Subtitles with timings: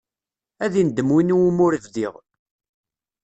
[0.63, 2.13] Ad indem win iwumi ur idbiɣ.